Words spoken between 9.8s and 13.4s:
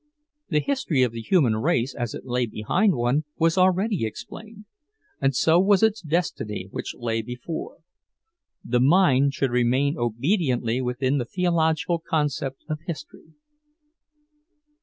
obediently within the theological concept of history.